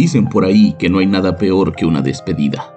Dicen 0.00 0.30
por 0.30 0.46
ahí 0.46 0.72
que 0.78 0.88
no 0.88 1.00
hay 1.00 1.06
nada 1.06 1.36
peor 1.36 1.76
que 1.76 1.84
una 1.84 2.00
despedida. 2.00 2.74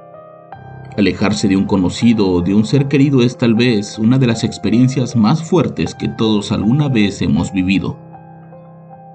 Alejarse 0.97 1.47
de 1.47 1.55
un 1.55 1.63
conocido 1.63 2.27
o 2.27 2.41
de 2.41 2.53
un 2.53 2.65
ser 2.65 2.89
querido 2.89 3.21
es 3.21 3.37
tal 3.37 3.55
vez 3.55 3.97
una 3.97 4.17
de 4.17 4.27
las 4.27 4.43
experiencias 4.43 5.15
más 5.15 5.41
fuertes 5.41 5.95
que 5.95 6.09
todos 6.09 6.51
alguna 6.51 6.89
vez 6.89 7.21
hemos 7.21 7.53
vivido. 7.53 7.97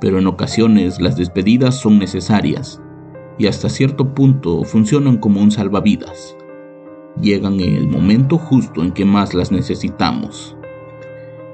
Pero 0.01 0.19
en 0.19 0.27
ocasiones 0.27 1.03
las 1.03 1.19
despedidas 1.19 1.75
son 1.75 1.99
necesarias 1.99 2.81
y 3.37 3.47
hasta 3.47 3.69
cierto 3.69 4.15
punto 4.15 4.65
funcionan 4.65 5.19
como 5.19 5.43
un 5.43 5.51
salvavidas. 5.51 6.35
Llegan 7.21 7.61
en 7.61 7.75
el 7.75 7.89
momento 7.89 8.39
justo 8.39 8.83
en 8.83 8.93
que 8.93 9.05
más 9.05 9.35
las 9.35 9.53
necesitamos. 9.53 10.57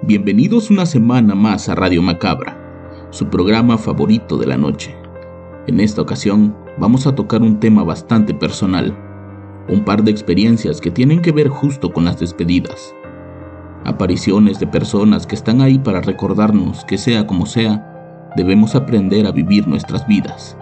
Bienvenidos 0.02 0.70
una 0.70 0.86
semana 0.86 1.34
más 1.34 1.68
a 1.68 1.74
Radio 1.74 2.00
Macabra, 2.00 3.08
su 3.10 3.26
programa 3.26 3.76
favorito 3.76 4.36
de 4.36 4.46
la 4.46 4.56
noche. 4.56 5.03
En 5.66 5.80
esta 5.80 6.02
ocasión 6.02 6.54
vamos 6.78 7.06
a 7.06 7.14
tocar 7.14 7.40
un 7.40 7.58
tema 7.58 7.84
bastante 7.84 8.34
personal, 8.34 8.94
un 9.68 9.82
par 9.84 10.04
de 10.04 10.10
experiencias 10.10 10.78
que 10.78 10.90
tienen 10.90 11.22
que 11.22 11.32
ver 11.32 11.48
justo 11.48 11.90
con 11.90 12.04
las 12.04 12.20
despedidas. 12.20 12.94
Apariciones 13.84 14.58
de 14.60 14.66
personas 14.66 15.26
que 15.26 15.34
están 15.34 15.62
ahí 15.62 15.78
para 15.78 16.02
recordarnos 16.02 16.84
que 16.84 16.98
sea 16.98 17.26
como 17.26 17.46
sea, 17.46 18.32
debemos 18.36 18.74
aprender 18.74 19.26
a 19.26 19.32
vivir 19.32 19.66
nuestras 19.66 20.06
vidas. 20.06 20.56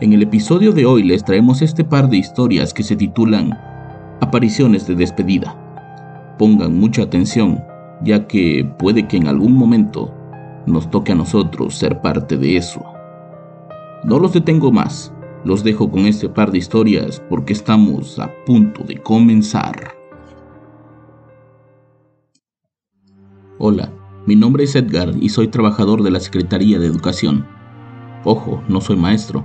En 0.00 0.12
el 0.12 0.22
episodio 0.22 0.72
de 0.72 0.84
hoy 0.84 1.04
les 1.04 1.24
traemos 1.24 1.62
este 1.62 1.84
par 1.84 2.08
de 2.08 2.16
historias 2.16 2.74
que 2.74 2.82
se 2.82 2.96
titulan 2.96 3.56
Apariciones 4.20 4.86
de 4.86 4.94
despedida. 4.94 5.56
Pongan 6.38 6.78
mucha 6.78 7.02
atención, 7.02 7.62
ya 8.04 8.26
que 8.26 8.64
puede 8.78 9.06
que 9.08 9.16
en 9.16 9.26
algún 9.26 9.52
momento 9.52 10.14
nos 10.66 10.90
toque 10.90 11.10
a 11.12 11.16
nosotros 11.16 11.74
ser 11.74 12.00
parte 12.00 12.36
de 12.36 12.56
eso. 12.56 12.91
No 14.04 14.18
los 14.18 14.32
detengo 14.32 14.72
más, 14.72 15.12
los 15.44 15.62
dejo 15.62 15.88
con 15.88 16.06
este 16.06 16.28
par 16.28 16.50
de 16.50 16.58
historias 16.58 17.22
porque 17.28 17.52
estamos 17.52 18.18
a 18.18 18.32
punto 18.44 18.82
de 18.82 19.00
comenzar. 19.00 19.94
Hola, 23.58 23.92
mi 24.26 24.34
nombre 24.34 24.64
es 24.64 24.74
Edgar 24.74 25.12
y 25.20 25.28
soy 25.28 25.46
trabajador 25.46 26.02
de 26.02 26.10
la 26.10 26.18
Secretaría 26.18 26.80
de 26.80 26.86
Educación. 26.88 27.46
Ojo, 28.24 28.60
no 28.68 28.80
soy 28.80 28.96
maestro, 28.96 29.44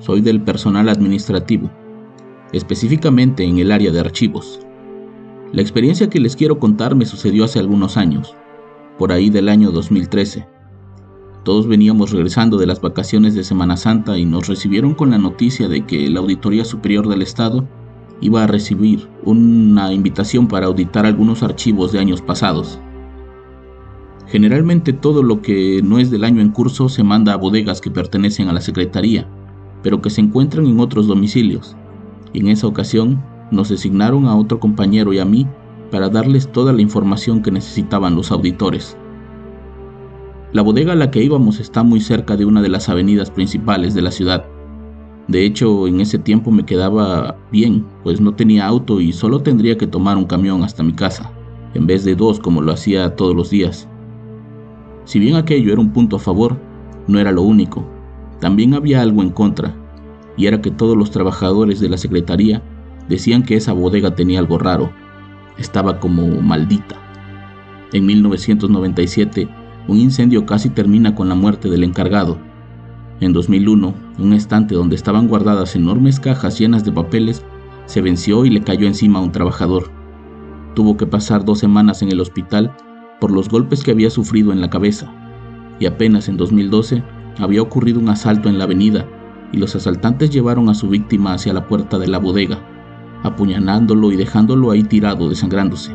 soy 0.00 0.20
del 0.20 0.42
personal 0.42 0.90
administrativo, 0.90 1.70
específicamente 2.52 3.42
en 3.44 3.58
el 3.58 3.72
área 3.72 3.90
de 3.90 4.00
archivos. 4.00 4.60
La 5.52 5.62
experiencia 5.62 6.10
que 6.10 6.20
les 6.20 6.36
quiero 6.36 6.58
contar 6.58 6.94
me 6.94 7.06
sucedió 7.06 7.44
hace 7.44 7.58
algunos 7.58 7.96
años, 7.96 8.36
por 8.98 9.12
ahí 9.12 9.30
del 9.30 9.48
año 9.48 9.70
2013. 9.70 10.53
Todos 11.44 11.66
veníamos 11.66 12.10
regresando 12.10 12.56
de 12.56 12.66
las 12.66 12.80
vacaciones 12.80 13.34
de 13.34 13.44
Semana 13.44 13.76
Santa 13.76 14.16
y 14.16 14.24
nos 14.24 14.48
recibieron 14.48 14.94
con 14.94 15.10
la 15.10 15.18
noticia 15.18 15.68
de 15.68 15.84
que 15.84 16.08
la 16.08 16.20
Auditoría 16.20 16.64
Superior 16.64 17.06
del 17.06 17.20
Estado 17.20 17.68
iba 18.22 18.42
a 18.42 18.46
recibir 18.46 19.06
una 19.24 19.92
invitación 19.92 20.48
para 20.48 20.66
auditar 20.66 21.04
algunos 21.04 21.42
archivos 21.42 21.92
de 21.92 21.98
años 21.98 22.22
pasados. 22.22 22.80
Generalmente 24.26 24.94
todo 24.94 25.22
lo 25.22 25.42
que 25.42 25.82
no 25.84 25.98
es 25.98 26.10
del 26.10 26.24
año 26.24 26.40
en 26.40 26.48
curso 26.48 26.88
se 26.88 27.04
manda 27.04 27.34
a 27.34 27.36
bodegas 27.36 27.82
que 27.82 27.90
pertenecen 27.90 28.48
a 28.48 28.54
la 28.54 28.62
Secretaría, 28.62 29.28
pero 29.82 30.00
que 30.00 30.08
se 30.08 30.22
encuentran 30.22 30.64
en 30.66 30.80
otros 30.80 31.06
domicilios. 31.06 31.76
Y 32.32 32.40
en 32.40 32.48
esa 32.48 32.66
ocasión 32.66 33.22
nos 33.50 33.68
designaron 33.68 34.26
a 34.28 34.34
otro 34.34 34.58
compañero 34.58 35.12
y 35.12 35.18
a 35.18 35.26
mí 35.26 35.46
para 35.90 36.08
darles 36.08 36.50
toda 36.50 36.72
la 36.72 36.80
información 36.80 37.42
que 37.42 37.50
necesitaban 37.50 38.16
los 38.16 38.32
auditores. 38.32 38.96
La 40.54 40.62
bodega 40.62 40.92
a 40.92 40.94
la 40.94 41.10
que 41.10 41.20
íbamos 41.20 41.58
está 41.58 41.82
muy 41.82 41.98
cerca 41.98 42.36
de 42.36 42.44
una 42.44 42.62
de 42.62 42.68
las 42.68 42.88
avenidas 42.88 43.28
principales 43.28 43.92
de 43.92 44.02
la 44.02 44.12
ciudad. 44.12 44.44
De 45.26 45.44
hecho, 45.44 45.88
en 45.88 46.00
ese 46.00 46.16
tiempo 46.16 46.52
me 46.52 46.64
quedaba 46.64 47.36
bien, 47.50 47.84
pues 48.04 48.20
no 48.20 48.36
tenía 48.36 48.64
auto 48.64 49.00
y 49.00 49.12
solo 49.12 49.40
tendría 49.40 49.76
que 49.76 49.88
tomar 49.88 50.16
un 50.16 50.26
camión 50.26 50.62
hasta 50.62 50.84
mi 50.84 50.92
casa, 50.92 51.32
en 51.74 51.88
vez 51.88 52.04
de 52.04 52.14
dos 52.14 52.38
como 52.38 52.62
lo 52.62 52.70
hacía 52.70 53.16
todos 53.16 53.34
los 53.34 53.50
días. 53.50 53.88
Si 55.06 55.18
bien 55.18 55.34
aquello 55.34 55.72
era 55.72 55.80
un 55.80 55.92
punto 55.92 56.14
a 56.14 56.20
favor, 56.20 56.56
no 57.08 57.18
era 57.18 57.32
lo 57.32 57.42
único. 57.42 57.84
También 58.38 58.74
había 58.74 59.02
algo 59.02 59.22
en 59.22 59.30
contra, 59.30 59.74
y 60.36 60.46
era 60.46 60.62
que 60.62 60.70
todos 60.70 60.96
los 60.96 61.10
trabajadores 61.10 61.80
de 61.80 61.88
la 61.88 61.96
secretaría 61.96 62.62
decían 63.08 63.42
que 63.42 63.56
esa 63.56 63.72
bodega 63.72 64.14
tenía 64.14 64.38
algo 64.38 64.56
raro. 64.58 64.92
Estaba 65.58 65.98
como 65.98 66.28
maldita. 66.40 66.94
En 67.92 68.06
1997, 68.06 69.48
un 69.86 69.98
incendio 69.98 70.46
casi 70.46 70.70
termina 70.70 71.14
con 71.14 71.28
la 71.28 71.34
muerte 71.34 71.68
del 71.68 71.84
encargado. 71.84 72.38
En 73.20 73.32
2001, 73.32 73.94
un 74.18 74.32
estante 74.32 74.74
donde 74.74 74.96
estaban 74.96 75.28
guardadas 75.28 75.76
enormes 75.76 76.18
cajas 76.20 76.58
llenas 76.58 76.84
de 76.84 76.92
papeles 76.92 77.44
se 77.86 78.00
venció 78.00 78.44
y 78.46 78.50
le 78.50 78.62
cayó 78.62 78.86
encima 78.86 79.18
a 79.18 79.22
un 79.22 79.32
trabajador. 79.32 79.90
Tuvo 80.74 80.96
que 80.96 81.06
pasar 81.06 81.44
dos 81.44 81.58
semanas 81.58 82.02
en 82.02 82.10
el 82.10 82.20
hospital 82.20 82.74
por 83.20 83.30
los 83.30 83.48
golpes 83.48 83.82
que 83.82 83.90
había 83.90 84.10
sufrido 84.10 84.52
en 84.52 84.60
la 84.60 84.70
cabeza. 84.70 85.12
Y 85.78 85.86
apenas 85.86 86.28
en 86.28 86.36
2012 86.36 87.02
había 87.38 87.62
ocurrido 87.62 88.00
un 88.00 88.08
asalto 88.08 88.48
en 88.48 88.58
la 88.58 88.64
avenida 88.64 89.06
y 89.52 89.58
los 89.58 89.76
asaltantes 89.76 90.30
llevaron 90.30 90.68
a 90.68 90.74
su 90.74 90.88
víctima 90.88 91.34
hacia 91.34 91.52
la 91.52 91.66
puerta 91.68 91.98
de 91.98 92.08
la 92.08 92.18
bodega, 92.18 92.58
apuñalándolo 93.22 94.10
y 94.12 94.16
dejándolo 94.16 94.70
ahí 94.70 94.82
tirado 94.82 95.28
desangrándose. 95.28 95.94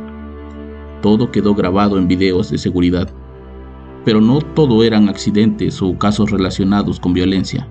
Todo 1.01 1.31
quedó 1.31 1.55
grabado 1.55 1.97
en 1.97 2.07
videos 2.07 2.51
de 2.51 2.57
seguridad 2.57 3.09
pero 4.05 4.21
no 4.21 4.39
todo 4.39 4.83
eran 4.83 5.09
accidentes 5.09 5.81
o 5.81 5.97
casos 5.97 6.31
relacionados 6.31 6.99
con 6.99 7.13
violencia. 7.13 7.67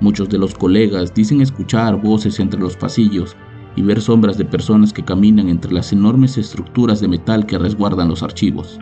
Muchos 0.00 0.28
de 0.28 0.38
los 0.38 0.54
colegas 0.54 1.12
dicen 1.12 1.40
escuchar 1.40 2.00
voces 2.00 2.38
entre 2.38 2.60
los 2.60 2.76
pasillos 2.76 3.36
y 3.74 3.82
ver 3.82 4.00
sombras 4.00 4.38
de 4.38 4.44
personas 4.44 4.92
que 4.92 5.04
caminan 5.04 5.48
entre 5.48 5.72
las 5.72 5.92
enormes 5.92 6.38
estructuras 6.38 7.00
de 7.00 7.08
metal 7.08 7.46
que 7.46 7.58
resguardan 7.58 8.08
los 8.08 8.22
archivos. 8.22 8.78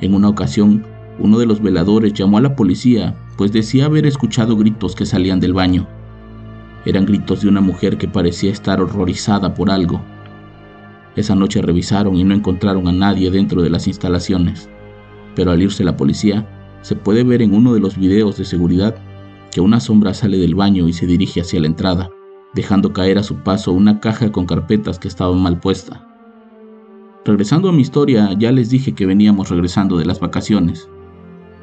En 0.00 0.14
una 0.14 0.28
ocasión, 0.28 0.84
uno 1.18 1.38
de 1.38 1.46
los 1.46 1.62
veladores 1.62 2.14
llamó 2.14 2.38
a 2.38 2.42
la 2.42 2.56
policía, 2.56 3.14
pues 3.36 3.52
decía 3.52 3.84
haber 3.86 4.06
escuchado 4.06 4.56
gritos 4.56 4.94
que 4.94 5.06
salían 5.06 5.40
del 5.40 5.52
baño. 5.52 5.86
Eran 6.86 7.04
gritos 7.04 7.42
de 7.42 7.48
una 7.48 7.60
mujer 7.60 7.98
que 7.98 8.08
parecía 8.08 8.50
estar 8.50 8.80
horrorizada 8.80 9.54
por 9.54 9.70
algo. 9.70 10.00
Esa 11.14 11.34
noche 11.34 11.60
revisaron 11.60 12.16
y 12.16 12.24
no 12.24 12.34
encontraron 12.34 12.88
a 12.88 12.92
nadie 12.92 13.30
dentro 13.30 13.60
de 13.60 13.68
las 13.70 13.86
instalaciones 13.86 14.68
pero 15.34 15.50
al 15.50 15.62
irse 15.62 15.84
la 15.84 15.96
policía, 15.96 16.46
se 16.82 16.96
puede 16.96 17.24
ver 17.24 17.42
en 17.42 17.54
uno 17.54 17.74
de 17.74 17.80
los 17.80 17.96
videos 17.96 18.36
de 18.36 18.44
seguridad 18.44 18.96
que 19.52 19.60
una 19.60 19.80
sombra 19.80 20.14
sale 20.14 20.38
del 20.38 20.54
baño 20.54 20.88
y 20.88 20.92
se 20.92 21.06
dirige 21.06 21.40
hacia 21.40 21.60
la 21.60 21.66
entrada, 21.66 22.10
dejando 22.54 22.92
caer 22.92 23.18
a 23.18 23.22
su 23.22 23.36
paso 23.36 23.72
una 23.72 24.00
caja 24.00 24.32
con 24.32 24.46
carpetas 24.46 24.98
que 24.98 25.08
estaban 25.08 25.40
mal 25.40 25.60
puesta. 25.60 26.08
Regresando 27.24 27.68
a 27.68 27.72
mi 27.72 27.82
historia, 27.82 28.32
ya 28.36 28.50
les 28.50 28.70
dije 28.70 28.94
que 28.94 29.06
veníamos 29.06 29.50
regresando 29.50 29.96
de 29.96 30.06
las 30.06 30.18
vacaciones. 30.18 30.88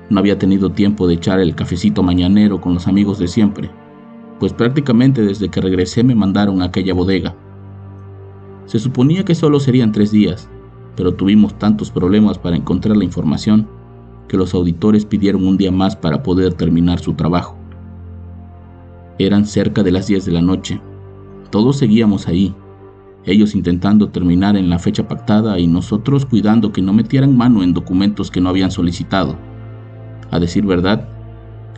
No 0.09 0.19
había 0.19 0.39
tenido 0.39 0.71
tiempo 0.71 1.07
de 1.07 1.15
echar 1.15 1.39
el 1.39 1.53
cafecito 1.55 2.01
mañanero 2.01 2.61
con 2.61 2.73
los 2.73 2.87
amigos 2.87 3.19
de 3.19 3.27
siempre, 3.27 3.69
pues 4.39 4.53
prácticamente 4.53 5.21
desde 5.21 5.49
que 5.49 5.59
regresé 5.59 6.03
me 6.03 6.15
mandaron 6.15 6.61
a 6.61 6.65
aquella 6.65 6.93
bodega. 6.93 7.35
Se 8.65 8.79
suponía 8.79 9.25
que 9.25 9.35
solo 9.35 9.59
serían 9.59 9.91
tres 9.91 10.11
días, 10.11 10.49
pero 10.99 11.13
tuvimos 11.13 11.57
tantos 11.57 11.91
problemas 11.91 12.37
para 12.37 12.57
encontrar 12.57 12.97
la 12.97 13.05
información 13.05 13.69
que 14.27 14.35
los 14.35 14.53
auditores 14.53 15.05
pidieron 15.05 15.47
un 15.47 15.55
día 15.55 15.71
más 15.71 15.95
para 15.95 16.23
poder 16.23 16.55
terminar 16.55 16.99
su 16.99 17.13
trabajo. 17.13 17.55
Eran 19.17 19.45
cerca 19.45 19.81
de 19.81 19.93
las 19.93 20.07
10 20.07 20.25
de 20.25 20.31
la 20.33 20.41
noche. 20.41 20.81
Todos 21.51 21.77
seguíamos 21.77 22.27
ahí, 22.27 22.53
ellos 23.23 23.55
intentando 23.55 24.09
terminar 24.09 24.57
en 24.57 24.69
la 24.69 24.77
fecha 24.77 25.07
pactada 25.07 25.57
y 25.57 25.67
nosotros 25.67 26.25
cuidando 26.25 26.73
que 26.73 26.81
no 26.81 26.91
metieran 26.91 27.37
mano 27.37 27.63
en 27.63 27.73
documentos 27.73 28.29
que 28.29 28.41
no 28.41 28.49
habían 28.49 28.69
solicitado. 28.69 29.37
A 30.31 30.37
decir 30.37 30.65
verdad, 30.65 31.07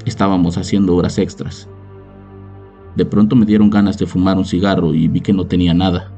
estábamos 0.03 0.57
haciendo 0.57 0.95
horas 0.95 1.19
extras. 1.19 1.69
De 2.95 3.05
pronto 3.05 3.35
me 3.35 3.45
dieron 3.45 3.69
ganas 3.69 3.99
de 3.99 4.07
fumar 4.07 4.39
un 4.39 4.45
cigarro 4.45 4.95
y 4.95 5.07
vi 5.07 5.21
que 5.21 5.31
no 5.31 5.45
tenía 5.45 5.75
nada. 5.75 6.11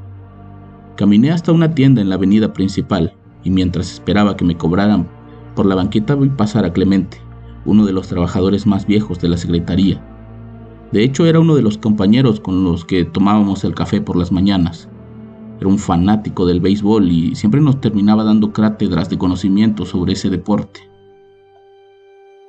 Caminé 0.95 1.31
hasta 1.31 1.51
una 1.51 1.73
tienda 1.73 2.01
en 2.01 2.09
la 2.09 2.15
avenida 2.15 2.53
principal 2.53 3.13
y 3.43 3.49
mientras 3.49 3.91
esperaba 3.91 4.37
que 4.37 4.45
me 4.45 4.57
cobraran 4.57 5.07
por 5.55 5.65
la 5.65 5.75
banqueta 5.75 6.15
vi 6.15 6.29
pasar 6.29 6.65
a 6.65 6.73
Clemente, 6.73 7.17
uno 7.65 7.85
de 7.85 7.93
los 7.93 8.07
trabajadores 8.07 8.67
más 8.67 8.85
viejos 8.85 9.19
de 9.19 9.29
la 9.29 9.37
secretaría. 9.37 10.01
De 10.91 11.03
hecho 11.03 11.25
era 11.25 11.39
uno 11.39 11.55
de 11.55 11.63
los 11.63 11.79
compañeros 11.79 12.39
con 12.39 12.63
los 12.63 12.85
que 12.85 13.05
tomábamos 13.05 13.63
el 13.63 13.73
café 13.73 14.01
por 14.01 14.15
las 14.15 14.31
mañanas. 14.31 14.87
Era 15.59 15.67
un 15.67 15.79
fanático 15.79 16.45
del 16.45 16.59
béisbol 16.59 17.11
y 17.11 17.35
siempre 17.35 17.59
nos 17.61 17.81
terminaba 17.81 18.23
dando 18.23 18.53
cátedras 18.53 19.09
de 19.09 19.17
conocimiento 19.17 19.85
sobre 19.85 20.13
ese 20.13 20.29
deporte. 20.29 20.81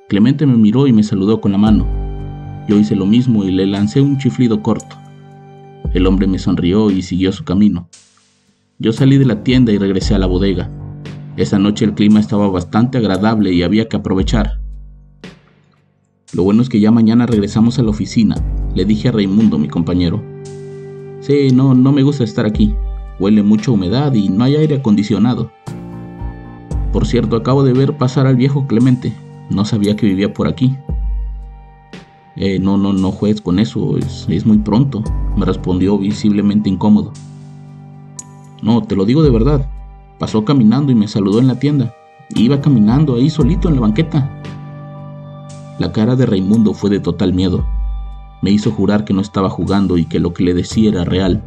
Clemente 0.07 0.45
me 0.45 0.55
miró 0.55 0.85
y 0.85 0.93
me 0.93 1.01
saludó 1.01 1.41
con 1.41 1.51
la 1.51 1.57
mano. 1.57 1.87
Yo 2.67 2.77
hice 2.77 2.95
lo 2.95 3.07
mismo 3.07 3.43
y 3.43 3.51
le 3.51 3.65
lancé 3.65 4.01
un 4.01 4.19
chiflido 4.19 4.61
corto. 4.61 4.95
El 5.95 6.05
hombre 6.05 6.27
me 6.27 6.37
sonrió 6.37 6.91
y 6.91 7.01
siguió 7.01 7.31
su 7.31 7.43
camino. 7.43 7.87
Yo 8.77 8.91
salí 8.91 9.17
de 9.17 9.25
la 9.25 9.41
tienda 9.41 9.71
y 9.71 9.77
regresé 9.77 10.15
a 10.15 10.19
la 10.19 10.25
bodega. 10.25 10.69
Esa 11.37 11.57
noche 11.57 11.85
el 11.85 11.93
clima 11.93 12.19
estaba 12.19 12.49
bastante 12.49 12.97
agradable 12.97 13.53
y 13.53 13.63
había 13.63 13.87
que 13.87 13.95
aprovechar. 13.95 14.59
Lo 16.33 16.43
bueno 16.43 16.61
es 16.61 16.67
que 16.67 16.81
ya 16.81 16.91
mañana 16.91 17.25
regresamos 17.25 17.79
a 17.79 17.83
la 17.83 17.91
oficina, 17.91 18.35
le 18.73 18.83
dije 18.83 19.07
a 19.07 19.11
Raimundo, 19.13 19.57
mi 19.57 19.69
compañero. 19.69 20.21
Sí, 21.21 21.51
no, 21.53 21.73
no 21.73 21.93
me 21.93 22.03
gusta 22.03 22.25
estar 22.25 22.45
aquí. 22.45 22.75
Huele 23.17 23.43
mucha 23.43 23.71
humedad 23.71 24.13
y 24.13 24.27
no 24.27 24.43
hay 24.43 24.57
aire 24.57 24.75
acondicionado. 24.75 25.51
Por 26.91 27.07
cierto, 27.07 27.37
acabo 27.37 27.63
de 27.63 27.71
ver 27.71 27.95
pasar 27.95 28.27
al 28.27 28.35
viejo 28.35 28.67
Clemente. 28.67 29.13
No 29.49 29.63
sabía 29.63 29.95
que 29.95 30.05
vivía 30.05 30.33
por 30.33 30.49
aquí. 30.49 30.75
Eh, 32.35 32.59
no, 32.59 32.77
no, 32.77 32.91
no 32.91 33.13
juegues 33.13 33.39
con 33.39 33.59
eso, 33.59 33.97
es, 33.97 34.25
es 34.27 34.45
muy 34.45 34.57
pronto, 34.57 35.01
me 35.37 35.45
respondió 35.45 35.97
visiblemente 35.97 36.69
incómodo. 36.69 37.13
No, 38.61 38.83
te 38.83 38.95
lo 38.95 39.05
digo 39.05 39.23
de 39.23 39.29
verdad. 39.29 39.69
Pasó 40.19 40.45
caminando 40.45 40.91
y 40.91 40.95
me 40.95 41.07
saludó 41.07 41.39
en 41.39 41.47
la 41.47 41.59
tienda. 41.59 41.93
Iba 42.35 42.61
caminando 42.61 43.15
ahí 43.15 43.29
solito 43.29 43.67
en 43.67 43.75
la 43.75 43.81
banqueta. 43.81 44.41
La 45.79 45.91
cara 45.91 46.15
de 46.15 46.25
Raimundo 46.25 46.73
fue 46.73 46.89
de 46.89 46.99
total 46.99 47.33
miedo. 47.33 47.65
Me 48.41 48.51
hizo 48.51 48.71
jurar 48.71 49.05
que 49.05 49.13
no 49.13 49.21
estaba 49.21 49.49
jugando 49.49 49.97
y 49.97 50.05
que 50.05 50.19
lo 50.19 50.33
que 50.33 50.43
le 50.43 50.53
decía 50.53 50.89
era 50.89 51.03
real. 51.03 51.43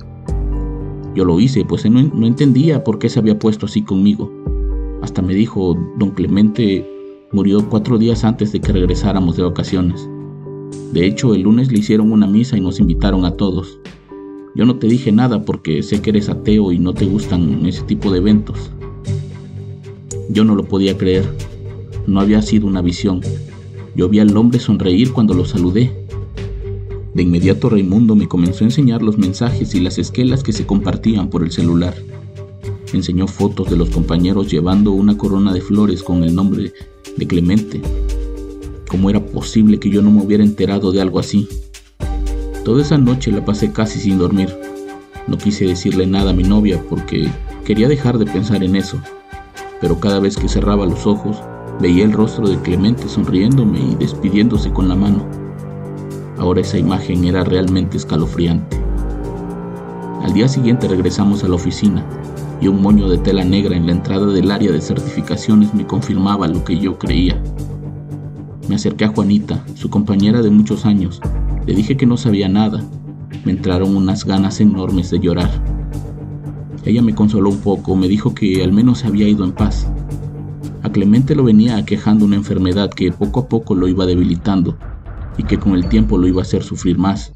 Yo 1.15 1.25
lo 1.25 1.41
hice, 1.41 1.65
pues 1.65 1.89
no, 1.91 2.03
no 2.03 2.27
entendía 2.27 2.85
por 2.85 2.99
qué 2.99 3.09
se 3.09 3.19
había 3.19 3.39
puesto 3.39 3.67
así 3.67 3.83
conmigo. 3.83 4.31
Hasta 5.03 5.23
me 5.23 5.35
dijo, 5.35 5.77
don 5.97 6.11
Clemente 6.11 6.87
Murió 7.31 7.69
cuatro 7.69 7.99
días 7.99 8.25
antes 8.25 8.53
de 8.53 8.61
que 8.61 8.73
regresáramos 8.73 9.37
de 9.37 9.43
vacaciones. 9.43 10.09
De 10.95 11.05
hecho, 11.05 11.35
el 11.35 11.43
lunes 11.43 11.71
le 11.71 11.81
hicieron 11.81 12.11
una 12.11 12.27
misa 12.27 12.57
y 12.57 12.63
nos 12.63 12.81
invitaron 12.81 13.27
a 13.27 13.33
todos. 13.33 13.79
Yo 14.59 14.67
no 14.67 14.75
te 14.75 14.89
dije 14.89 15.13
nada 15.13 15.45
porque 15.45 15.85
sé 15.85 16.03
que 16.03 16.11
eres 16.11 16.29
ateo 16.29 16.73
y 16.73 16.81
no 16.81 16.93
te 16.93 17.07
gustan 17.07 17.65
ese 17.65 17.83
tipo 17.83 18.11
de 18.11 18.19
eventos. 18.19 18.73
Yo 20.31 20.43
no 20.43 20.57
lo 20.57 20.65
podía 20.65 20.99
creer. 20.99 21.33
No 22.09 22.19
había 22.19 22.43
sido 22.43 22.67
una 22.67 22.83
visión. 22.83 23.21
Yo 23.95 24.09
vi 24.09 24.19
al 24.19 24.37
hombre 24.37 24.59
sonreír 24.59 25.13
cuando 25.13 25.33
lo 25.33 25.45
saludé. 25.45 25.93
De 27.15 27.23
inmediato 27.23 27.71
Raimundo 27.71 28.17
me 28.17 28.27
comenzó 28.27 28.65
a 28.65 28.67
enseñar 28.67 29.01
los 29.01 29.17
mensajes 29.17 29.77
y 29.77 29.81
las 29.81 29.97
esquelas 29.97 30.43
que 30.43 30.53
se 30.53 30.67
compartían 30.67 31.31
por 31.31 31.45
el 31.45 31.53
celular. 31.53 31.95
Enseñó 32.93 33.29
fotos 33.29 33.71
de 33.71 33.77
los 33.77 33.91
compañeros 33.91 34.51
llevando 34.51 34.91
una 34.91 35.17
corona 35.17 35.53
de 35.53 35.61
flores 35.61 36.03
con 36.03 36.25
el 36.25 36.35
nombre 36.35 36.73
de 37.17 37.27
Clemente. 37.29 37.81
¿Cómo 38.89 39.09
era 39.09 39.25
posible 39.25 39.79
que 39.79 39.91
yo 39.91 40.03
no 40.03 40.11
me 40.11 40.21
hubiera 40.21 40.43
enterado 40.43 40.91
de 40.91 41.01
algo 41.01 41.21
así? 41.21 41.47
Toda 42.69 42.83
esa 42.83 42.99
noche 42.99 43.33
la 43.33 43.43
pasé 43.43 43.73
casi 43.73 43.99
sin 43.99 44.19
dormir. 44.19 44.55
No 45.27 45.39
quise 45.39 45.65
decirle 45.65 46.07
nada 46.07 46.33
a 46.33 46.35
mi 46.35 46.43
novia 46.43 46.79
porque 46.91 47.27
quería 47.65 47.89
dejar 47.89 48.19
de 48.19 48.27
pensar 48.27 48.63
en 48.63 48.77
eso, 48.77 49.01
pero 49.81 49.99
cada 49.99 50.21
vez 50.21 50.37
que 50.37 50.51
cerraba 50.51 50.85
los 50.85 51.07
ojos 51.07 51.39
veía 51.81 52.05
el 52.05 52.13
rostro 52.13 52.47
de 52.47 52.61
Clemente 52.61 53.09
sonriéndome 53.09 53.81
y 53.81 53.95
despidiéndose 53.95 54.71
con 54.71 54.87
la 54.87 54.97
mano. 54.97 55.27
Ahora 56.37 56.61
esa 56.61 56.77
imagen 56.77 57.25
era 57.25 57.43
realmente 57.43 57.97
escalofriante. 57.97 58.79
Al 60.23 60.35
día 60.35 60.47
siguiente 60.47 60.89
regresamos 60.89 61.45
a 61.45 61.49
la 61.49 61.55
oficina 61.55 62.05
y 62.61 62.69
un 62.69 62.83
moño 62.83 63.09
de 63.09 63.17
tela 63.17 63.45
negra 63.45 63.79
en 63.79 63.87
la 63.87 63.93
entrada 63.93 64.27
del 64.27 64.51
área 64.51 64.73
de 64.73 64.83
certificaciones 64.83 65.73
me 65.73 65.87
confirmaba 65.87 66.47
lo 66.47 66.63
que 66.65 66.79
yo 66.79 66.99
creía. 66.99 67.43
Me 68.69 68.75
acerqué 68.75 69.07
a 69.07 69.09
Juanita, 69.09 69.65
su 69.75 69.89
compañera 69.89 70.43
de 70.43 70.51
muchos 70.51 70.85
años. 70.85 71.19
Le 71.69 71.75
dije 71.75 71.97
que 71.97 72.07
no 72.07 72.17
sabía 72.17 72.49
nada. 72.49 72.83
Me 73.45 73.53
entraron 73.53 73.95
unas 73.95 74.25
ganas 74.25 74.61
enormes 74.61 75.13
de 75.13 75.21
llorar. 75.21 75.51
Ella 76.85 77.01
me 77.03 77.15
consoló 77.15 77.51
un 77.51 77.59
poco, 77.59 77.95
me 77.95 78.09
dijo 78.09 78.35
que 78.35 78.65
al 78.65 78.73
menos 78.73 78.99
se 78.99 79.07
había 79.07 79.29
ido 79.29 79.45
en 79.45 79.53
paz. 79.53 79.89
A 80.83 80.91
Clemente 80.91 81.37
lo 81.37 81.45
venía 81.45 81.77
aquejando 81.77 82.25
una 82.25 82.35
enfermedad 82.35 82.91
que 82.91 83.13
poco 83.13 83.39
a 83.39 83.49
poco 83.49 83.77
lo 83.77 83.87
iba 83.87 84.05
debilitando 84.05 84.77
y 85.37 85.45
que 85.45 85.59
con 85.59 85.75
el 85.75 85.89
tiempo 85.89 86.19
lo 86.19 86.27
iba 86.27 86.41
a 86.41 86.43
hacer 86.43 86.65
sufrir 86.65 86.99
más. 86.99 87.35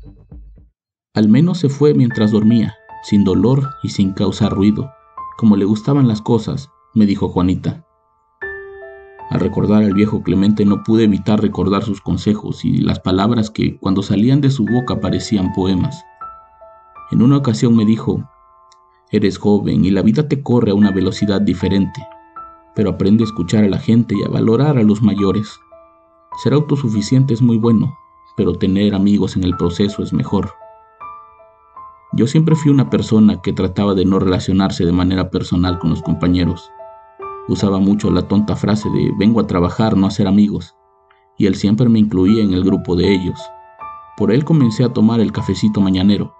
Al 1.14 1.29
menos 1.29 1.58
se 1.58 1.69
fue 1.69 1.94
mientras 1.94 2.32
dormía, 2.32 2.75
sin 3.05 3.23
dolor 3.23 3.69
y 3.84 3.90
sin 3.90 4.12
causar 4.12 4.50
ruido 4.52 4.90
como 5.43 5.56
le 5.56 5.64
gustaban 5.64 6.06
las 6.06 6.23
cosas, 6.23 6.70
me 6.94 7.05
dijo 7.05 7.29
Juanita. 7.29 7.84
Al 9.32 9.40
recordar 9.40 9.82
al 9.82 9.94
viejo 9.94 10.23
Clemente 10.23 10.67
no 10.67 10.82
pude 10.82 11.05
evitar 11.05 11.40
recordar 11.40 11.82
sus 11.84 12.02
consejos 12.02 12.67
y 12.67 12.76
las 12.76 13.00
palabras 13.00 13.49
que 13.49 13.79
cuando 13.79 14.02
salían 14.02 14.43
de 14.43 14.50
su 14.50 14.67
boca 14.67 15.00
parecían 15.00 15.55
poemas. 15.55 16.05
En 17.11 17.23
una 17.23 17.38
ocasión 17.38 17.75
me 17.75 17.87
dijo, 17.87 18.29
Eres 19.11 19.38
joven 19.38 19.87
y 19.87 19.90
la 19.90 20.02
vida 20.02 20.29
te 20.29 20.43
corre 20.43 20.73
a 20.73 20.75
una 20.75 20.90
velocidad 20.90 21.40
diferente, 21.40 22.06
pero 22.75 22.90
aprende 22.90 23.25
a 23.25 23.26
escuchar 23.26 23.64
a 23.64 23.70
la 23.70 23.79
gente 23.79 24.14
y 24.14 24.23
a 24.23 24.29
valorar 24.29 24.76
a 24.76 24.82
los 24.82 25.00
mayores. 25.00 25.58
Ser 26.43 26.52
autosuficiente 26.52 27.32
es 27.32 27.40
muy 27.40 27.56
bueno, 27.56 27.96
pero 28.37 28.52
tener 28.52 28.94
amigos 28.94 29.34
en 29.37 29.44
el 29.44 29.56
proceso 29.56 30.02
es 30.02 30.12
mejor. 30.12 30.52
Yo 32.12 32.26
siempre 32.26 32.55
fui 32.55 32.70
una 32.70 32.90
persona 32.90 33.40
que 33.40 33.55
trataba 33.55 33.94
de 33.94 34.05
no 34.05 34.19
relacionarse 34.19 34.84
de 34.84 34.93
manera 34.93 35.31
personal 35.31 35.79
con 35.79 35.88
los 35.88 36.02
compañeros. 36.02 36.70
Usaba 37.48 37.78
mucho 37.78 38.10
la 38.10 38.28
tonta 38.28 38.54
frase 38.54 38.88
de 38.90 39.12
vengo 39.18 39.40
a 39.40 39.46
trabajar, 39.46 39.96
no 39.96 40.06
a 40.06 40.10
ser 40.10 40.28
amigos, 40.28 40.76
y 41.36 41.46
él 41.46 41.56
siempre 41.56 41.88
me 41.88 41.98
incluía 41.98 42.42
en 42.42 42.52
el 42.52 42.62
grupo 42.62 42.94
de 42.94 43.12
ellos. 43.12 43.40
Por 44.16 44.30
él 44.30 44.44
comencé 44.44 44.84
a 44.84 44.92
tomar 44.92 45.20
el 45.20 45.32
cafecito 45.32 45.80
mañanero. 45.80 46.34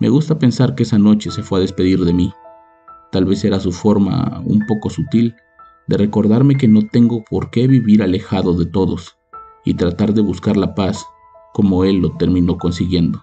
Me 0.00 0.08
gusta 0.08 0.38
pensar 0.38 0.74
que 0.74 0.82
esa 0.82 0.98
noche 0.98 1.30
se 1.30 1.42
fue 1.42 1.58
a 1.58 1.62
despedir 1.62 2.04
de 2.04 2.12
mí. 2.12 2.32
Tal 3.12 3.24
vez 3.24 3.44
era 3.44 3.60
su 3.60 3.70
forma 3.70 4.42
un 4.44 4.66
poco 4.66 4.90
sutil 4.90 5.36
de 5.86 5.96
recordarme 5.96 6.56
que 6.56 6.66
no 6.66 6.80
tengo 6.88 7.22
por 7.30 7.50
qué 7.50 7.68
vivir 7.68 8.02
alejado 8.02 8.54
de 8.54 8.66
todos 8.66 9.16
y 9.64 9.74
tratar 9.74 10.14
de 10.14 10.22
buscar 10.22 10.56
la 10.56 10.74
paz 10.74 11.06
como 11.52 11.84
él 11.84 11.98
lo 11.98 12.16
terminó 12.16 12.58
consiguiendo. 12.58 13.22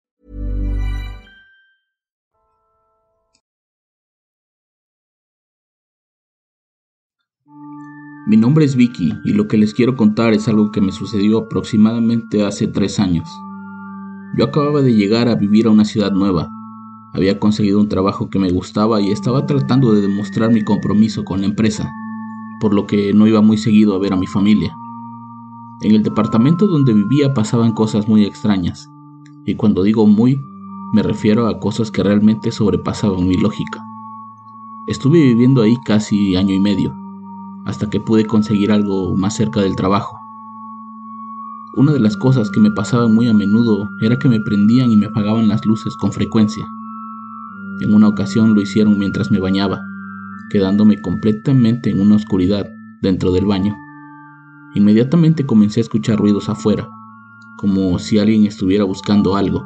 Mi 8.27 8.37
nombre 8.37 8.65
es 8.65 8.75
Vicky 8.75 9.13
y 9.23 9.33
lo 9.33 9.47
que 9.47 9.57
les 9.57 9.73
quiero 9.73 9.95
contar 9.95 10.33
es 10.33 10.47
algo 10.47 10.71
que 10.71 10.79
me 10.79 10.91
sucedió 10.91 11.39
aproximadamente 11.39 12.45
hace 12.45 12.67
tres 12.67 12.99
años. 12.99 13.27
Yo 14.37 14.45
acababa 14.45 14.83
de 14.83 14.93
llegar 14.93 15.27
a 15.27 15.33
vivir 15.33 15.65
a 15.65 15.71
una 15.71 15.85
ciudad 15.85 16.11
nueva. 16.11 16.47
Había 17.13 17.39
conseguido 17.39 17.79
un 17.79 17.89
trabajo 17.89 18.29
que 18.29 18.37
me 18.37 18.51
gustaba 18.51 19.01
y 19.01 19.09
estaba 19.09 19.47
tratando 19.47 19.91
de 19.91 20.01
demostrar 20.01 20.51
mi 20.51 20.63
compromiso 20.63 21.23
con 21.25 21.41
la 21.41 21.47
empresa, 21.47 21.91
por 22.59 22.75
lo 22.75 22.85
que 22.85 23.11
no 23.11 23.25
iba 23.25 23.41
muy 23.41 23.57
seguido 23.57 23.95
a 23.95 23.99
ver 23.99 24.13
a 24.13 24.17
mi 24.17 24.27
familia. 24.27 24.71
En 25.81 25.95
el 25.95 26.03
departamento 26.03 26.67
donde 26.67 26.93
vivía 26.93 27.33
pasaban 27.33 27.73
cosas 27.73 28.07
muy 28.07 28.23
extrañas, 28.23 28.87
y 29.47 29.55
cuando 29.55 29.81
digo 29.81 30.05
muy, 30.05 30.39
me 30.93 31.01
refiero 31.01 31.47
a 31.47 31.59
cosas 31.59 31.89
que 31.89 32.03
realmente 32.03 32.51
sobrepasaban 32.51 33.27
mi 33.27 33.35
lógica. 33.35 33.83
Estuve 34.85 35.23
viviendo 35.23 35.63
ahí 35.63 35.75
casi 35.83 36.35
año 36.35 36.53
y 36.53 36.59
medio, 36.59 37.00
hasta 37.65 37.89
que 37.89 37.99
pude 37.99 38.25
conseguir 38.25 38.71
algo 38.71 39.15
más 39.15 39.35
cerca 39.35 39.61
del 39.61 39.75
trabajo. 39.75 40.17
Una 41.75 41.93
de 41.93 41.99
las 41.99 42.17
cosas 42.17 42.49
que 42.49 42.59
me 42.59 42.71
pasaba 42.71 43.07
muy 43.07 43.27
a 43.27 43.33
menudo 43.33 43.89
era 44.01 44.19
que 44.19 44.27
me 44.27 44.41
prendían 44.41 44.91
y 44.91 44.97
me 44.97 45.05
apagaban 45.05 45.47
las 45.47 45.65
luces 45.65 45.95
con 45.95 46.11
frecuencia. 46.11 46.67
En 47.79 47.93
una 47.93 48.09
ocasión 48.09 48.53
lo 48.53 48.61
hicieron 48.61 48.99
mientras 48.99 49.31
me 49.31 49.39
bañaba, 49.39 49.81
quedándome 50.49 51.01
completamente 51.01 51.89
en 51.89 52.01
una 52.01 52.15
oscuridad 52.15 52.69
dentro 53.01 53.31
del 53.31 53.45
baño. 53.45 53.75
Inmediatamente 54.75 55.45
comencé 55.45 55.79
a 55.79 55.83
escuchar 55.83 56.17
ruidos 56.17 56.49
afuera, 56.49 56.89
como 57.57 57.99
si 57.99 58.19
alguien 58.19 58.45
estuviera 58.45 58.83
buscando 58.83 59.35
algo. 59.35 59.65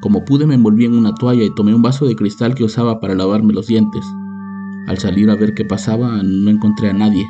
Como 0.00 0.24
pude 0.24 0.46
me 0.46 0.56
envolví 0.56 0.84
en 0.84 0.94
una 0.94 1.14
toalla 1.14 1.44
y 1.44 1.54
tomé 1.54 1.74
un 1.74 1.82
vaso 1.82 2.06
de 2.06 2.16
cristal 2.16 2.56
que 2.56 2.64
usaba 2.64 2.98
para 2.98 3.14
lavarme 3.14 3.52
los 3.52 3.68
dientes. 3.68 4.04
Al 4.86 4.98
salir 4.98 5.30
a 5.30 5.36
ver 5.36 5.54
qué 5.54 5.64
pasaba 5.64 6.22
no 6.24 6.50
encontré 6.50 6.90
a 6.90 6.92
nadie. 6.92 7.28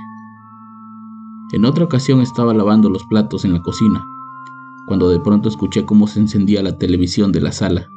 En 1.53 1.67
otra 1.67 1.85
ocasión 1.85 2.23
estaba 2.23 2.55
lavando 2.55 2.89
los 2.89 3.05
platos 3.05 3.45
en 3.45 3.53
la 3.53 3.61
cocina, 3.61 4.03
cuando 4.87 5.11
de 5.11 5.21
pronto 5.21 5.51
escuché 5.51 5.85
cómo 5.85 6.07
se 6.07 6.21
encendía 6.21 6.63
la 6.63 6.79
televisión 6.79 7.31
de 7.31 7.43
la 7.43 7.53
sala. 7.53 7.91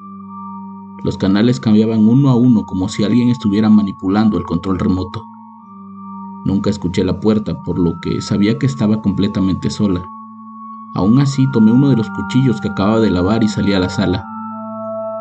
Los 1.05 1.17
canales 1.17 1.61
cambiaban 1.61 2.05
uno 2.07 2.29
a 2.29 2.35
uno 2.35 2.65
como 2.65 2.89
si 2.89 3.05
alguien 3.05 3.29
estuviera 3.29 3.69
manipulando 3.69 4.37
el 4.37 4.43
control 4.43 4.77
remoto. 4.77 5.23
Nunca 6.43 6.69
escuché 6.69 7.05
la 7.05 7.21
puerta, 7.21 7.63
por 7.63 7.79
lo 7.79 7.99
que 8.01 8.21
sabía 8.21 8.59
que 8.59 8.65
estaba 8.65 9.01
completamente 9.01 9.69
sola. 9.69 10.03
Aún 10.95 11.19
así, 11.19 11.49
tomé 11.53 11.71
uno 11.71 11.89
de 11.89 11.95
los 11.95 12.09
cuchillos 12.09 12.59
que 12.59 12.69
acababa 12.69 12.99
de 12.99 13.09
lavar 13.09 13.43
y 13.43 13.47
salí 13.47 13.71
a 13.73 13.79
la 13.79 13.89
sala. 13.89 14.25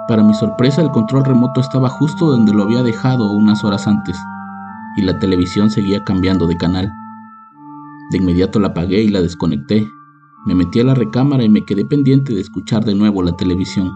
Para 0.06 0.23
mi 0.23 0.34
sorpresa, 0.34 0.82
el 0.82 0.90
control 0.90 1.25
remoto 1.25 1.62
estaba 1.62 1.88
justo 1.88 2.26
donde 2.26 2.52
lo 2.52 2.64
había 2.64 2.82
dejado 2.82 3.30
unas 3.32 3.64
horas 3.64 3.87
antes, 3.87 4.18
y 4.99 5.02
la 5.02 5.18
televisión 5.18 5.70
seguía 5.70 6.04
cambiando 6.04 6.46
de 6.46 6.58
canal. 6.58 6.92
De 8.11 8.18
inmediato 8.18 8.61
la 8.61 8.68
apagué 8.68 9.02
y 9.02 9.08
la 9.08 9.23
desconecté. 9.23 9.88
Me 10.44 10.54
metí 10.54 10.80
a 10.80 10.84
la 10.84 10.94
recámara 10.94 11.42
y 11.42 11.49
me 11.49 11.64
quedé 11.64 11.87
pendiente 11.87 12.34
de 12.34 12.42
escuchar 12.42 12.84
de 12.84 12.94
nuevo 12.94 13.23
la 13.23 13.32
televisión. 13.32 13.92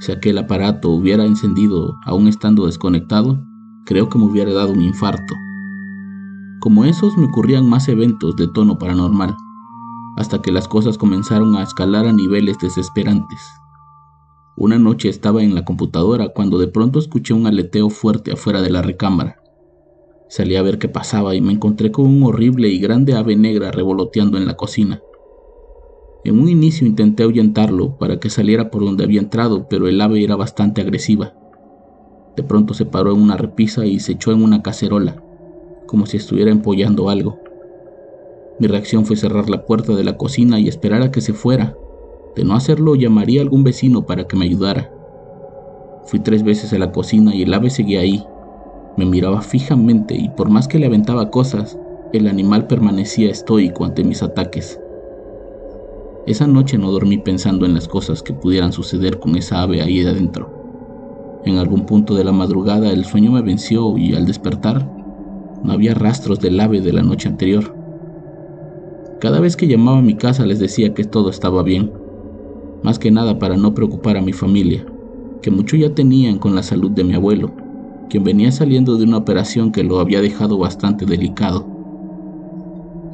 Si 0.00 0.12
aquel 0.12 0.36
aparato 0.36 0.90
hubiera 0.90 1.24
encendido 1.24 1.98
aún 2.04 2.28
estando 2.28 2.66
desconectado, 2.66 3.42
creo 3.86 4.10
que 4.10 4.18
me 4.18 4.24
hubiera 4.24 4.52
dado 4.52 4.72
un 4.72 4.82
infarto. 4.82 5.34
Como 6.60 6.84
esos 6.84 7.16
me 7.16 7.24
ocurrían 7.24 7.66
más 7.66 7.88
eventos 7.88 8.36
de 8.36 8.48
tono 8.48 8.76
paranormal, 8.76 9.34
hasta 10.18 10.42
que 10.42 10.52
las 10.52 10.68
cosas 10.68 10.98
comenzaron 10.98 11.56
a 11.56 11.62
escalar 11.62 12.06
a 12.06 12.12
niveles 12.12 12.58
desesperantes. 12.58 13.59
Una 14.56 14.78
noche 14.78 15.08
estaba 15.08 15.42
en 15.42 15.54
la 15.54 15.64
computadora 15.64 16.28
cuando 16.28 16.58
de 16.58 16.68
pronto 16.68 16.98
escuché 16.98 17.32
un 17.34 17.46
aleteo 17.46 17.90
fuerte 17.90 18.32
afuera 18.32 18.62
de 18.62 18.70
la 18.70 18.82
recámara. 18.82 19.36
Salí 20.28 20.56
a 20.56 20.62
ver 20.62 20.78
qué 20.78 20.88
pasaba 20.88 21.34
y 21.34 21.40
me 21.40 21.52
encontré 21.52 21.90
con 21.90 22.06
un 22.06 22.22
horrible 22.22 22.68
y 22.68 22.78
grande 22.78 23.14
ave 23.14 23.36
negra 23.36 23.70
revoloteando 23.70 24.38
en 24.38 24.46
la 24.46 24.56
cocina. 24.56 25.02
En 26.24 26.38
un 26.38 26.48
inicio 26.48 26.86
intenté 26.86 27.22
ahuyentarlo 27.22 27.96
para 27.98 28.20
que 28.20 28.30
saliera 28.30 28.70
por 28.70 28.84
donde 28.84 29.04
había 29.04 29.20
entrado, 29.20 29.66
pero 29.68 29.88
el 29.88 30.00
ave 30.00 30.22
era 30.22 30.36
bastante 30.36 30.80
agresiva. 30.80 31.32
De 32.36 32.42
pronto 32.42 32.74
se 32.74 32.84
paró 32.84 33.12
en 33.12 33.20
una 33.20 33.36
repisa 33.36 33.86
y 33.86 34.00
se 34.00 34.12
echó 34.12 34.32
en 34.32 34.42
una 34.42 34.62
cacerola 34.62 35.22
como 35.90 36.06
si 36.06 36.18
estuviera 36.18 36.52
empollando 36.52 37.10
algo. 37.10 37.40
Mi 38.60 38.68
reacción 38.68 39.04
fue 39.04 39.16
cerrar 39.16 39.50
la 39.50 39.66
puerta 39.66 39.96
de 39.96 40.04
la 40.04 40.16
cocina 40.16 40.60
y 40.60 40.68
esperar 40.68 41.02
a 41.02 41.10
que 41.10 41.20
se 41.20 41.32
fuera. 41.32 41.76
De 42.36 42.44
no 42.44 42.54
hacerlo, 42.54 42.94
llamaría 42.94 43.40
a 43.40 43.44
algún 43.44 43.64
vecino 43.64 44.06
para 44.06 44.24
que 44.24 44.36
me 44.36 44.44
ayudara. 44.44 44.92
Fui 46.04 46.20
tres 46.20 46.42
veces 46.42 46.72
a 46.72 46.78
la 46.78 46.92
cocina 46.92 47.34
y 47.34 47.42
el 47.42 47.54
ave 47.54 47.70
seguía 47.70 48.00
ahí. 48.00 48.24
Me 48.96 49.04
miraba 49.04 49.42
fijamente 49.42 50.14
y 50.16 50.28
por 50.30 50.50
más 50.50 50.68
que 50.68 50.78
le 50.78 50.86
aventaba 50.86 51.30
cosas, 51.30 51.78
el 52.12 52.26
animal 52.26 52.66
permanecía 52.66 53.30
estoico 53.30 53.84
ante 53.84 54.04
mis 54.04 54.22
ataques. 54.22 54.80
Esa 56.26 56.46
noche 56.46 56.78
no 56.78 56.90
dormí 56.90 57.18
pensando 57.18 57.66
en 57.66 57.74
las 57.74 57.88
cosas 57.88 58.22
que 58.22 58.34
pudieran 58.34 58.72
suceder 58.72 59.18
con 59.18 59.36
esa 59.36 59.62
ave 59.62 59.82
ahí 59.82 60.04
adentro. 60.04 61.40
En 61.44 61.56
algún 61.58 61.86
punto 61.86 62.14
de 62.14 62.24
la 62.24 62.32
madrugada 62.32 62.90
el 62.90 63.04
sueño 63.04 63.32
me 63.32 63.42
venció 63.42 63.96
y 63.96 64.14
al 64.14 64.26
despertar 64.26 64.86
no 65.62 65.72
había 65.72 65.94
rastros 65.94 66.40
del 66.40 66.60
ave 66.60 66.80
de 66.80 66.92
la 66.92 67.02
noche 67.02 67.28
anterior. 67.28 67.74
Cada 69.20 69.40
vez 69.40 69.56
que 69.56 69.66
llamaba 69.68 69.98
a 69.98 70.02
mi 70.02 70.14
casa 70.14 70.46
les 70.46 70.58
decía 70.58 70.94
que 70.94 71.04
todo 71.04 71.30
estaba 71.30 71.62
bien, 71.62 71.92
más 72.82 72.98
que 72.98 73.10
nada 73.10 73.38
para 73.38 73.56
no 73.56 73.74
preocupar 73.74 74.16
a 74.16 74.22
mi 74.22 74.32
familia, 74.32 74.84
que 75.42 75.50
mucho 75.50 75.76
ya 75.76 75.94
tenían 75.94 76.38
con 76.38 76.54
la 76.54 76.62
salud 76.62 76.90
de 76.90 77.04
mi 77.04 77.14
abuelo, 77.14 77.52
quien 78.08 78.24
venía 78.24 78.50
saliendo 78.52 78.96
de 78.96 79.04
una 79.04 79.18
operación 79.18 79.72
que 79.72 79.84
lo 79.84 80.00
había 80.00 80.20
dejado 80.20 80.58
bastante 80.58 81.06
delicado. 81.06 81.66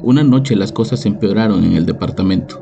Una 0.03 0.23
noche 0.23 0.55
las 0.55 0.71
cosas 0.71 1.05
empeoraron 1.05 1.63
en 1.63 1.73
el 1.73 1.85
departamento. 1.85 2.61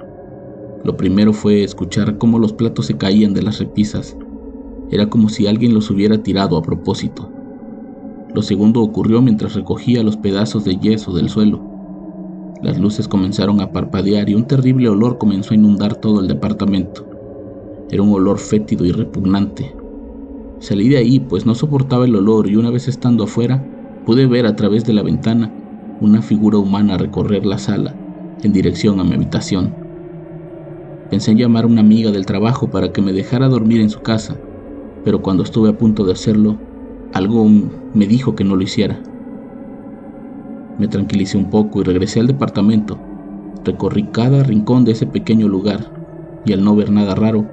Lo 0.83 0.97
primero 0.97 1.33
fue 1.33 1.63
escuchar 1.63 2.17
cómo 2.17 2.39
los 2.39 2.53
platos 2.53 2.85
se 2.85 2.97
caían 2.97 3.33
de 3.33 3.41
las 3.41 3.59
repisas. 3.59 4.15
Era 4.91 5.09
como 5.09 5.29
si 5.29 5.47
alguien 5.47 5.73
los 5.73 5.89
hubiera 5.89 6.21
tirado 6.21 6.57
a 6.57 6.61
propósito. 6.61 7.29
Lo 8.33 8.41
segundo 8.41 8.81
ocurrió 8.81 9.21
mientras 9.21 9.55
recogía 9.55 10.03
los 10.03 10.17
pedazos 10.17 10.63
de 10.63 10.77
yeso 10.77 11.13
del 11.13 11.29
suelo. 11.29 11.74
Las 12.61 12.79
luces 12.79 13.07
comenzaron 13.07 13.59
a 13.59 13.71
parpadear 13.71 14.29
y 14.29 14.35
un 14.35 14.45
terrible 14.45 14.89
olor 14.89 15.17
comenzó 15.17 15.53
a 15.53 15.57
inundar 15.57 15.95
todo 15.95 16.21
el 16.21 16.27
departamento. 16.27 17.05
Era 17.89 18.01
un 18.01 18.13
olor 18.13 18.39
fétido 18.39 18.85
y 18.85 18.91
repugnante. 18.91 19.75
Salí 20.59 20.87
de 20.89 20.97
ahí 20.97 21.19
pues 21.19 21.45
no 21.45 21.53
soportaba 21.53 22.05
el 22.05 22.15
olor 22.15 22.47
y 22.47 22.55
una 22.55 22.71
vez 22.71 22.87
estando 22.87 23.25
afuera 23.25 23.63
pude 24.05 24.25
ver 24.25 24.45
a 24.45 24.55
través 24.55 24.85
de 24.85 24.93
la 24.93 25.03
ventana 25.03 25.51
una 25.99 26.21
figura 26.21 26.57
humana 26.57 26.97
recorrer 26.97 27.45
la 27.45 27.57
sala 27.57 27.95
en 28.41 28.53
dirección 28.53 28.99
a 28.99 29.03
mi 29.03 29.13
habitación. 29.13 29.73
Pensé 31.09 31.31
en 31.31 31.37
llamar 31.37 31.65
a 31.65 31.67
una 31.67 31.81
amiga 31.81 32.11
del 32.11 32.25
trabajo 32.25 32.69
para 32.69 32.91
que 32.91 33.01
me 33.01 33.13
dejara 33.13 33.47
dormir 33.47 33.81
en 33.81 33.89
su 33.89 34.01
casa, 34.01 34.39
pero 35.03 35.21
cuando 35.21 35.43
estuve 35.43 35.69
a 35.69 35.77
punto 35.77 36.03
de 36.05 36.13
hacerlo, 36.13 36.57
algo 37.13 37.47
me 37.93 38.07
dijo 38.07 38.35
que 38.35 38.43
no 38.43 38.55
lo 38.55 38.63
hiciera. 38.63 39.01
Me 40.77 40.87
tranquilicé 40.87 41.37
un 41.37 41.49
poco 41.49 41.81
y 41.81 41.83
regresé 41.83 42.19
al 42.19 42.27
departamento. 42.27 42.97
Recorrí 43.63 44.03
cada 44.11 44.43
rincón 44.43 44.85
de 44.85 44.91
ese 44.91 45.05
pequeño 45.05 45.47
lugar 45.47 45.91
y 46.45 46.53
al 46.53 46.63
no 46.63 46.75
ver 46.75 46.91
nada 46.91 47.15
raro, 47.15 47.45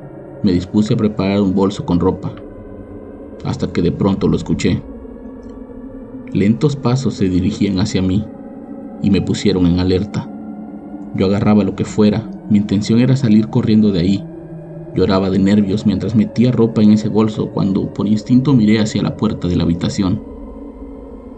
me 0.42 0.52
dispuse 0.52 0.94
a 0.94 0.96
preparar 0.96 1.40
un 1.40 1.54
bolso 1.54 1.86
con 1.86 2.00
ropa, 2.00 2.34
hasta 3.44 3.72
que 3.72 3.80
de 3.80 3.92
pronto 3.92 4.28
lo 4.28 4.36
escuché. 4.36 4.82
Lentos 6.32 6.76
pasos 6.76 7.14
se 7.14 7.28
dirigían 7.28 7.78
hacia 7.78 8.02
mí 8.02 8.26
y 9.02 9.10
me 9.10 9.22
pusieron 9.22 9.66
en 9.66 9.78
alerta. 9.78 10.28
Yo 11.14 11.26
agarraba 11.26 11.64
lo 11.64 11.76
que 11.76 11.84
fuera, 11.84 12.28
mi 12.50 12.58
intención 12.58 12.98
era 12.98 13.16
salir 13.16 13.48
corriendo 13.48 13.92
de 13.92 14.00
ahí, 14.00 14.24
Lloraba 14.94 15.30
de 15.30 15.38
nervios 15.38 15.86
mientras 15.86 16.14
metía 16.14 16.52
ropa 16.52 16.82
en 16.82 16.92
ese 16.92 17.08
bolso 17.08 17.50
cuando 17.50 17.94
por 17.94 18.06
instinto 18.06 18.52
miré 18.52 18.78
hacia 18.78 19.02
la 19.02 19.16
puerta 19.16 19.48
de 19.48 19.56
la 19.56 19.64
habitación. 19.64 20.22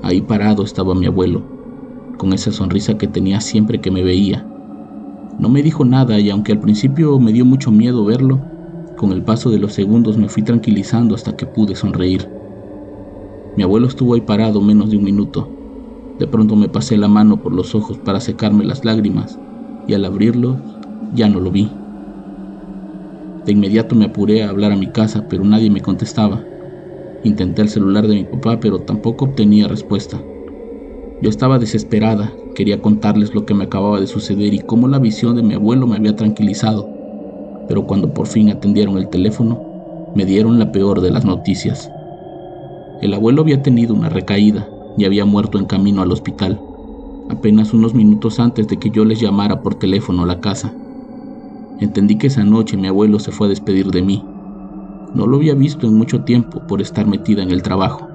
Ahí 0.03 0.21
parado 0.23 0.65
estaba 0.65 0.95
mi 0.97 1.07
abuelo, 1.07 1.43
con 2.17 2.33
esa 2.33 2.53
sonrisa 2.53 2.97
que 2.99 3.09
tenía 3.09 3.41
siempre 3.41 3.81
que 3.81 3.91
me 3.91 4.03
veía. 4.03 4.47
No 5.39 5.49
me 5.49 5.63
dijo 5.63 5.85
nada 5.85 6.19
y 6.21 6.31
aunque 6.31 6.53
al 6.53 6.61
principio 6.61 7.19
me 7.19 7.33
dio 7.33 7.45
mucho 7.45 7.71
miedo 7.71 8.05
verlo, 8.05 8.41
con 8.97 9.13
el 9.13 9.23
paso 9.23 9.51
de 9.51 9.59
los 9.59 9.73
segundos 9.73 10.17
me 10.17 10.29
fui 10.29 10.43
tranquilizando 10.43 11.15
hasta 11.15 11.37
que 11.37 11.47
pude 11.47 11.75
sonreír. 11.75 12.29
Mi 13.57 13.63
abuelo 13.63 13.87
estuvo 13.87 14.15
ahí 14.15 14.21
parado 14.21 14.61
menos 14.61 14.91
de 14.91 14.97
un 14.97 15.05
minuto. 15.05 15.49
De 16.19 16.27
pronto 16.27 16.57
me 16.57 16.69
pasé 16.69 16.97
la 16.97 17.09
mano 17.09 17.43
por 17.43 17.53
los 17.53 17.75
ojos 17.75 17.99
para 17.99 18.21
secarme 18.21 18.65
las 18.65 18.85
lágrimas 18.85 19.39
y 19.87 19.95
al 19.95 20.05
abrirlos 20.05 20.59
ya 21.15 21.29
no 21.29 21.41
lo 21.41 21.51
vi. 21.51 21.71
De 23.45 23.53
inmediato 23.53 23.95
me 23.95 24.07
apuré 24.07 24.43
a 24.43 24.49
hablar 24.49 24.73
a 24.73 24.77
mi 24.77 24.87
casa, 24.87 25.27
pero 25.29 25.45
nadie 25.45 25.71
me 25.71 25.83
contestaba. 25.83 26.43
Intenté 27.25 27.63
el 27.63 27.69
celular 27.69 28.07
de 28.07 28.15
mi 28.15 28.25
papá, 28.25 28.59
pero 28.61 28.81
tampoco 28.81 29.27
obtenía 29.27 29.69
respuesta. 29.69 30.23
Yo 31.23 31.31
estaba 31.31 31.59
desesperada, 31.59 32.35
quería 32.55 32.83
contarles 32.83 33.35
lo 33.35 33.47
que 33.47 33.55
me 33.55 33.65
acababa 33.65 34.01
de 34.01 34.07
suceder 34.07 34.53
y 34.53 34.59
cómo 34.61 34.89
la 34.89 34.99
visión 34.99 35.37
de 35.37 35.43
mi 35.43 35.55
abuelo 35.55 35.87
me 35.87 35.97
había 35.97 36.17
tranquilizado, 36.17 36.89
pero 37.69 37.87
cuando 37.87 38.13
por 38.13 38.27
fin 38.27 38.51
atendieron 38.51 38.99
el 38.99 39.09
teléfono, 39.09 40.13
me 40.15 40.27
dieron 40.27 40.59
la 40.59 40.73
peor 40.73 41.01
de 41.01 41.11
las 41.11 41.25
noticias. 41.25 41.91
El 43.01 43.15
abuelo 43.15 43.43
había 43.43 43.63
tenido 43.63 43.95
una 43.95 44.09
recaída 44.09 44.69
y 44.97 45.05
había 45.05 45.25
muerto 45.25 45.59
en 45.59 45.67
camino 45.67 46.03
al 46.03 46.13
hospital, 46.13 46.61
apenas 47.29 47.73
unos 47.73 47.95
minutos 47.95 48.41
antes 48.41 48.69
de 48.69 48.79
que 48.79 48.91
yo 48.91 49.05
les 49.05 49.21
llamara 49.21 49.63
por 49.63 49.77
teléfono 49.77 50.25
a 50.25 50.27
la 50.27 50.41
casa. 50.41 50.73
Entendí 51.81 52.17
que 52.17 52.27
esa 52.27 52.45
noche 52.45 52.77
mi 52.77 52.89
abuelo 52.89 53.19
se 53.19 53.33
fue 53.33 53.47
a 53.47 53.51
despedir 53.51 53.91
de 53.91 54.03
mí. 54.03 54.25
No 55.15 55.27
lo 55.27 55.37
había 55.37 55.55
visto 55.55 55.87
en 55.87 55.95
mucho 55.95 56.23
tiempo 56.23 56.67
por 56.67 56.81
estar 56.81 57.07
metida 57.07 57.43
en 57.43 57.51
el 57.51 57.63
trabajo, 57.63 58.09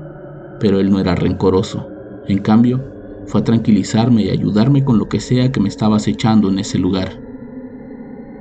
pero 0.60 0.80
él 0.80 0.90
no 0.92 1.00
era 1.00 1.16
rencoroso. 1.16 1.99
En 2.30 2.38
cambio, 2.40 2.82
fue 3.26 3.42
a 3.42 3.44
tranquilizarme 3.44 4.24
y 4.24 4.30
ayudarme 4.30 4.86
con 4.86 4.98
lo 4.98 5.10
que 5.10 5.20
sea 5.20 5.52
que 5.52 5.60
me 5.60 5.68
estaba 5.68 5.98
acechando 5.98 6.50
en 6.50 6.60
ese 6.60 6.80
lugar. 6.80 7.22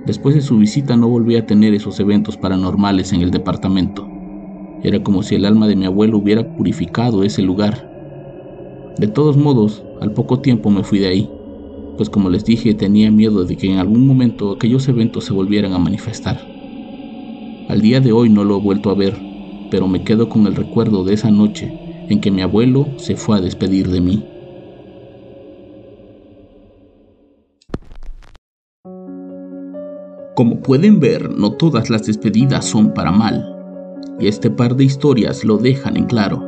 Después 0.06 0.36
de 0.36 0.40
su 0.40 0.56
visita 0.58 0.96
no 0.96 1.08
volví 1.08 1.34
a 1.34 1.46
tener 1.46 1.74
esos 1.74 1.98
eventos 1.98 2.36
paranormales 2.36 3.12
en 3.12 3.22
el 3.22 3.32
departamento. 3.32 4.08
Era 4.84 5.02
como 5.02 5.24
si 5.24 5.34
el 5.34 5.44
alma 5.44 5.66
de 5.66 5.74
mi 5.74 5.86
abuelo 5.86 6.18
hubiera 6.18 6.54
purificado 6.56 7.24
ese 7.24 7.42
lugar. 7.42 7.90
De 8.96 9.08
todos 9.08 9.36
modos, 9.36 9.82
al 10.00 10.12
poco 10.12 10.38
tiempo 10.38 10.70
me 10.70 10.84
fui 10.84 11.00
de 11.00 11.08
ahí 11.08 11.30
pues 11.98 12.08
como 12.08 12.30
les 12.30 12.44
dije 12.44 12.72
tenía 12.74 13.10
miedo 13.10 13.44
de 13.44 13.56
que 13.56 13.70
en 13.70 13.78
algún 13.78 14.06
momento 14.06 14.52
aquellos 14.52 14.88
eventos 14.88 15.24
se 15.24 15.32
volvieran 15.32 15.72
a 15.72 15.78
manifestar. 15.80 16.40
Al 17.68 17.80
día 17.82 18.00
de 18.00 18.12
hoy 18.12 18.30
no 18.30 18.44
lo 18.44 18.56
he 18.56 18.60
vuelto 18.60 18.90
a 18.90 18.94
ver, 18.94 19.14
pero 19.68 19.88
me 19.88 20.04
quedo 20.04 20.28
con 20.28 20.46
el 20.46 20.54
recuerdo 20.54 21.02
de 21.02 21.14
esa 21.14 21.32
noche 21.32 21.87
en 22.08 22.20
que 22.20 22.30
mi 22.30 22.42
abuelo 22.42 22.86
se 22.96 23.16
fue 23.16 23.38
a 23.38 23.40
despedir 23.40 23.88
de 23.88 24.00
mí. 24.00 24.24
Como 30.34 30.60
pueden 30.60 31.00
ver, 31.00 31.30
no 31.30 31.52
todas 31.52 31.90
las 31.90 32.06
despedidas 32.06 32.64
son 32.64 32.94
para 32.94 33.10
mal, 33.10 33.56
y 34.20 34.28
este 34.28 34.50
par 34.50 34.76
de 34.76 34.84
historias 34.84 35.44
lo 35.44 35.56
dejan 35.56 35.96
en 35.96 36.04
claro. 36.04 36.44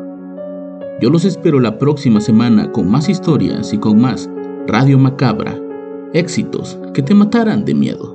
Yo 1.01 1.11
los 1.11 1.25
espero 1.25 1.59
la 1.59 1.79
próxima 1.79 2.21
semana 2.21 2.71
con 2.71 2.89
más 2.89 3.09
historias 3.09 3.73
y 3.73 3.79
con 3.79 4.01
más 4.01 4.31
Radio 4.69 4.99
Macabra, 4.99 5.59
éxitos 6.13 6.79
que 6.95 7.03
te 7.03 7.15
matarán 7.15 7.65
de 7.65 7.75
miedo. 7.75 8.15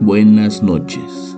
Buenas 0.00 0.62
noches. 0.62 1.37